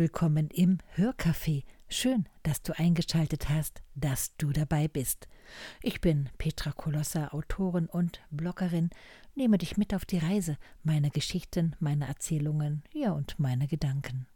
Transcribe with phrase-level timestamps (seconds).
[0.00, 1.64] willkommen im Hörcafé.
[1.86, 5.28] Schön, dass du eingeschaltet hast, dass du dabei bist.
[5.82, 8.88] Ich bin Petra Kolossa, Autorin und Bloggerin,
[9.34, 14.26] nehme dich mit auf die Reise, meine Geschichten, meine Erzählungen, ja und meine Gedanken.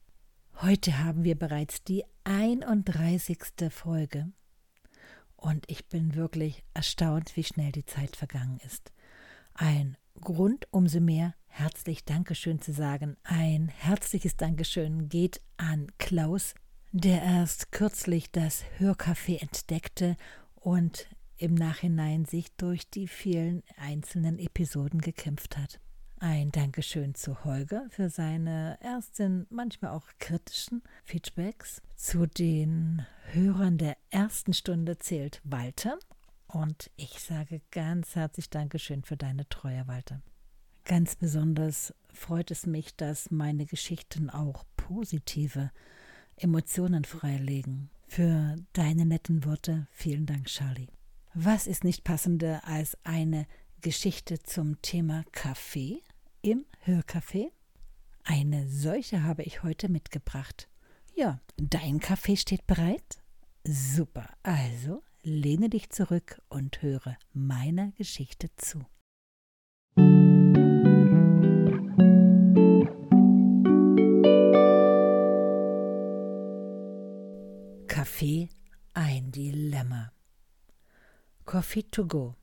[0.60, 3.38] Heute haben wir bereits die 31.
[3.70, 4.30] Folge
[5.34, 8.92] und ich bin wirklich erstaunt, wie schnell die Zeit vergangen ist.
[9.54, 13.16] Ein Grund umso mehr herzlich Dankeschön zu sagen.
[13.22, 16.54] Ein herzliches Dankeschön geht an Klaus,
[16.90, 20.16] der erst kürzlich das Hörcafé entdeckte
[20.56, 25.80] und im Nachhinein sich durch die vielen einzelnen Episoden gekämpft hat.
[26.18, 31.80] Ein Dankeschön zu Holger für seine ersten, manchmal auch kritischen Feedbacks.
[31.94, 35.98] Zu den Hörern der ersten Stunde zählt Walter.
[36.48, 40.20] Und ich sage ganz herzlich Dankeschön für deine Treue, Walter.
[40.84, 45.70] Ganz besonders freut es mich, dass meine Geschichten auch positive
[46.36, 47.90] Emotionen freilegen.
[48.06, 50.88] Für deine netten Worte vielen Dank, Charlie.
[51.32, 53.46] Was ist nicht passender als eine
[53.80, 56.02] Geschichte zum Thema Kaffee
[56.42, 57.50] im Hörcafé?
[58.22, 60.68] Eine solche habe ich heute mitgebracht.
[61.14, 63.22] Ja, dein Kaffee steht bereit?
[63.66, 68.84] Super, also lehne dich zurück und höre meiner Geschichte zu.
[78.24, 78.48] Kaffee
[78.94, 80.10] ein Dilemma.
[81.44, 82.34] Coffee to go.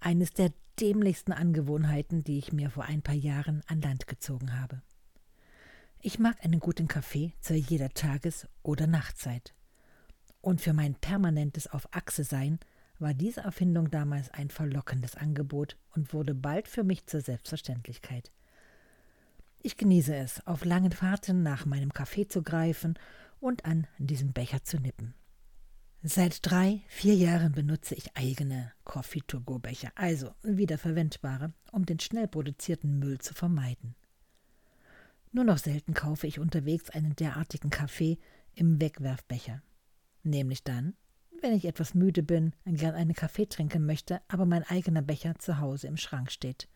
[0.00, 4.80] Eines der dämlichsten Angewohnheiten, die ich mir vor ein paar Jahren an Land gezogen habe.
[6.00, 9.52] Ich mag einen guten Kaffee zu jeder Tages- oder Nachtzeit.
[10.40, 12.58] Und für mein permanentes Auf Achse sein
[12.98, 18.32] war diese Erfindung damals ein verlockendes Angebot und wurde bald für mich zur Selbstverständlichkeit.
[19.60, 22.98] Ich genieße es, auf langen Fahrten nach meinem Kaffee zu greifen
[23.38, 25.14] und an diesem Becher zu nippen.
[26.08, 33.18] Seit drei, vier Jahren benutze ich eigene Coffee-to-go-Becher, also wiederverwendbare, um den schnell produzierten Müll
[33.18, 33.96] zu vermeiden.
[35.32, 38.18] Nur noch selten kaufe ich unterwegs einen derartigen Kaffee
[38.54, 39.62] im Wegwerfbecher.
[40.22, 40.94] Nämlich dann,
[41.42, 45.58] wenn ich etwas müde bin, gern einen Kaffee trinken möchte, aber mein eigener Becher zu
[45.58, 46.68] Hause im Schrank steht.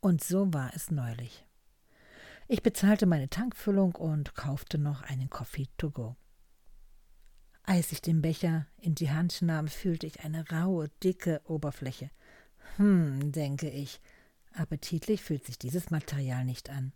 [0.00, 1.44] Und so war es neulich.
[2.48, 6.16] Ich bezahlte meine Tankfüllung und kaufte noch einen Coffee to go.
[7.70, 12.10] Als ich den Becher in die Hand nahm, fühlte ich eine raue, dicke Oberfläche.
[12.78, 14.00] Hm, denke ich,
[14.52, 16.92] appetitlich fühlt sich dieses Material nicht an.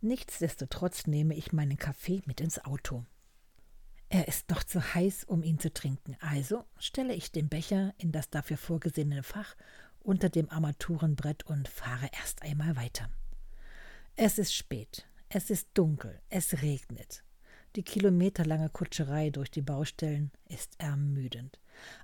[0.00, 3.04] Nichtsdestotrotz nehme ich meinen Kaffee mit ins Auto.
[4.08, 8.10] Er ist noch zu heiß, um ihn zu trinken, also stelle ich den Becher in
[8.10, 9.54] das dafür vorgesehene Fach
[9.98, 13.10] unter dem Armaturenbrett und fahre erst einmal weiter.
[14.16, 17.22] Es ist spät, es ist dunkel, es regnet.
[17.76, 21.60] Die kilometerlange Kutscherei durch die Baustellen ist ermüdend.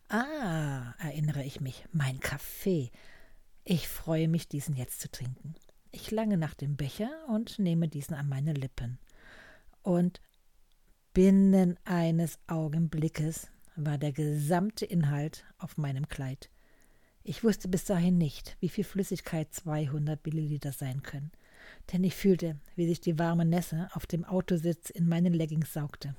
[0.09, 2.93] Ah, erinnere ich mich, mein Kaffee.
[3.65, 5.55] Ich freue mich, diesen jetzt zu trinken.
[5.91, 8.99] Ich lange nach dem Becher und nehme diesen an meine Lippen.
[9.83, 10.21] Und
[11.13, 16.49] binnen eines Augenblickes war der gesamte Inhalt auf meinem Kleid.
[17.25, 21.33] Ich wusste bis dahin nicht, wie viel Flüssigkeit 200 Milliliter sein können
[21.93, 26.15] denn ich fühlte, wie sich die warme Nässe auf dem Autositz in meinen Leggings saugte.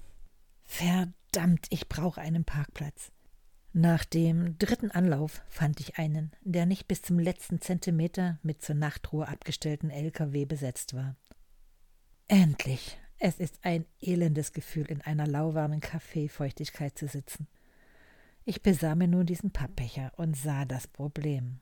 [0.66, 3.12] Verdammt, ich brauche einen Parkplatz.
[3.74, 8.76] Nach dem dritten Anlauf fand ich einen, der nicht bis zum letzten Zentimeter mit zur
[8.76, 11.16] Nachtruhe abgestellten LKW besetzt war.
[12.28, 12.98] Endlich!
[13.20, 17.48] Es ist ein elendes Gefühl, in einer lauwarmen Kaffeefeuchtigkeit zu sitzen.
[18.46, 21.60] Ich besah mir nun diesen Pappbecher und sah das Problem.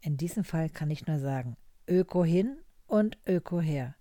[0.00, 1.56] In diesem Fall kann ich nur sagen,
[1.86, 2.56] Öko hin
[2.90, 3.94] und Öko her.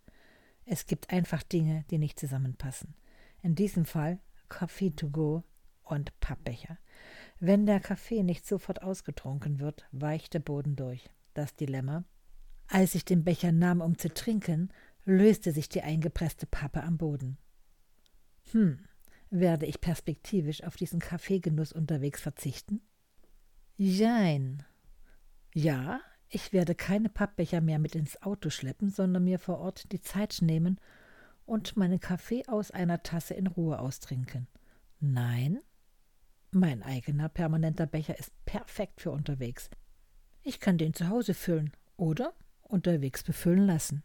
[0.65, 2.95] Es gibt einfach Dinge, die nicht zusammenpassen.
[3.43, 4.19] In diesem Fall
[4.49, 5.43] Kaffee to go
[5.83, 6.77] und Pappbecher.
[7.39, 11.09] Wenn der Kaffee nicht sofort ausgetrunken wird, weicht der Boden durch.
[11.35, 12.03] Das Dilemma.
[12.67, 14.69] Als ich den Becher nahm, um zu trinken,
[15.05, 17.37] löste sich die eingepresste Pappe am Boden.
[18.51, 18.79] Hm,
[19.29, 22.81] werde ich perspektivisch auf diesen Kaffeegenuss unterwegs verzichten?
[23.77, 24.63] Jein.
[25.53, 30.01] Ja, ich werde keine Pappbecher mehr mit ins Auto schleppen, sondern mir vor Ort die
[30.01, 30.79] Zeit nehmen
[31.45, 34.47] und meinen Kaffee aus einer Tasse in Ruhe austrinken.
[34.99, 35.59] Nein,
[36.51, 39.69] mein eigener permanenter Becher ist perfekt für unterwegs.
[40.43, 44.03] Ich kann den zu Hause füllen oder unterwegs befüllen lassen.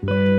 [0.00, 0.35] Musik